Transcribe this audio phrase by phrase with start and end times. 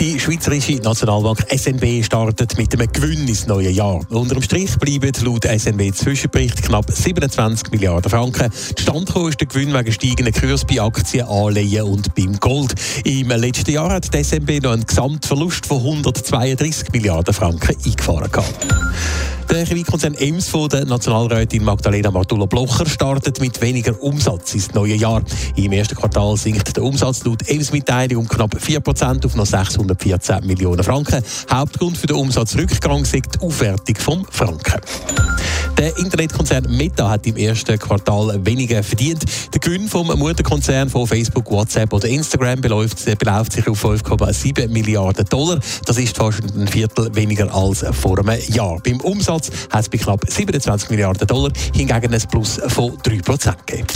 [0.00, 4.00] Die Schweizerische Nationalbank SNB startet mit einem Gewinn ins neue Jahr.
[4.10, 8.48] Unter dem Strich bleiben laut SNB Zwischenbericht knapp 27 Milliarden Franken.
[8.78, 12.74] Stand ist der Gewinn wegen steigenden Kurs bei Aktien, Anleihen und beim Gold.
[13.02, 18.30] Im letzten Jahr hat die SNB noch einen Gesamtverlust von 132 Milliarden Franken eingefahren.
[18.30, 18.66] Gehabt.
[19.58, 25.20] Der Chemiekonzern Ems von der Nationalrätin Magdalena Martula-Blocher startet mit weniger Umsatz ins neue Jahr.
[25.56, 30.84] Im ersten Quartal sinkt der Umsatz laut Ems-Mitteilung um knapp 4% auf noch 614 Millionen
[30.84, 31.24] Franken.
[31.50, 34.80] Hauptgrund für den Umsatzrückgang ist die Aufwertung vom Franken.
[35.78, 39.24] Der Internetkonzern Meta hat im ersten Quartal weniger verdient.
[39.54, 45.24] Der Gewinn vom Mutterkonzern von Facebook, WhatsApp oder Instagram beläuft, beläuft sich auf 5,7 Milliarden
[45.26, 45.60] Dollar.
[45.86, 48.80] Das ist fast ein Viertel weniger als vor einem Jahr.
[48.82, 53.86] Beim Umsatz hat es bei knapp 27 Milliarden Dollar hingegen ein Plus von 3% gegeben.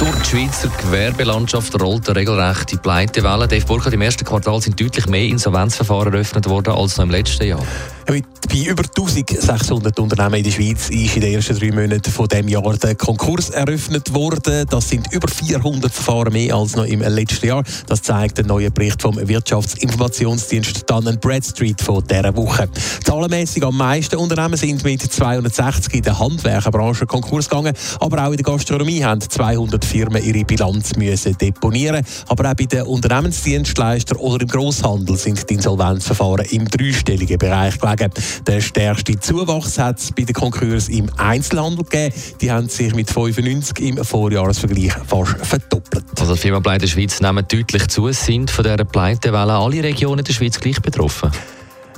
[0.00, 3.46] Durch die Schweizer Gewerbelandschaft rollt eine regelrechte Pleitewelle.
[3.46, 7.46] Dave Burkhardt, im ersten Quartal sind deutlich mehr Insolvenzverfahren eröffnet worden als noch im letzten
[7.46, 7.62] Jahr.
[8.08, 12.28] Mit bei über 1600 Unternehmen in der Schweiz ist in den ersten drei Monaten von
[12.28, 14.66] dem Jahr der Konkurs eröffnet worden.
[14.68, 17.62] Das sind über 400 Verfahren mehr als noch im letzten Jahr.
[17.86, 22.68] Das zeigt der neue Bericht vom Wirtschaftsinformationsdienst Dun Bradstreet von dieser Woche.
[23.04, 28.36] Zahlenmäßig am meisten Unternehmen sind mit 260 in der Handwerkerbranche Konkurs gegangen, aber auch in
[28.36, 32.04] der Gastronomie haben 200 Firmen ihre Bilanz müssen deponieren.
[32.28, 38.10] Aber auch bei den Unternehmensdienstleistern oder im Grosshandel sind die Insolvenzverfahren im dreistelligen Bereich gelegen.
[38.46, 42.14] Der stärkste Zuwachs hat es bei den Konkurs im Einzelhandel gegeben.
[42.40, 46.04] Die haben sich mit 95 im Vorjahresvergleich fast verdoppelt.
[46.18, 48.10] Also die Firma Pleite Schweiz nehmen deutlich zu.
[48.12, 51.30] Sind von dieser Pleitewelle alle Regionen der Schweiz gleich betroffen?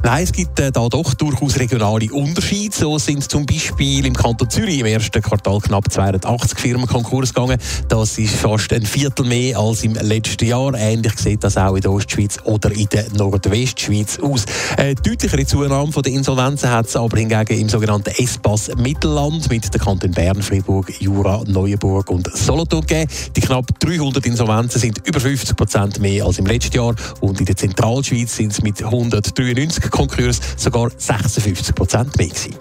[0.03, 2.75] Nein, es gibt äh, da doch durchaus regionale Unterschiede.
[2.75, 7.59] So sind zum Beispiel im Kanton Zürich im ersten Quartal knapp 280 Firmen Konkurs gegangen.
[7.89, 10.75] Das ist fast ein Viertel mehr als im letzten Jahr.
[10.75, 14.45] Ähnlich sieht das auch in der Ostschweiz oder in der Nordwestschweiz aus.
[14.77, 19.81] Eine deutlichere Zunahme der Insolvenzen hat es aber hingegen im sogenannten Espace Mittelland mit den
[19.81, 23.11] Kantonen Bern, Fribourg, Jura, Neuenburg und Solothurn gegeben.
[23.35, 27.47] Die knapp 300 Insolvenzen sind über 50 Prozent mehr als im letzten Jahr und in
[27.47, 32.55] der Zentralschweiz sind es mit 193 Konkurs sogar 56 Prozent mehr gewesen.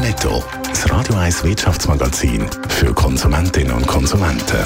[0.00, 4.64] Netto, das Radio 1 Wirtschaftsmagazin für Konsumentinnen und Konsumenten.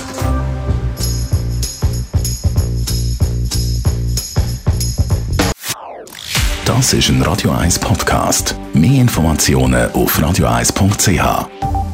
[6.64, 8.56] Das ist ein Radio 1 Podcast.
[8.74, 11.85] Mehr Informationen auf radio1.ch.